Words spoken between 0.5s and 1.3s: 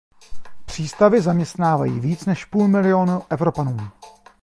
Přístavy